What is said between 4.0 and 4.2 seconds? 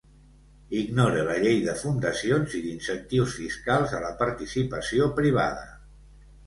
a la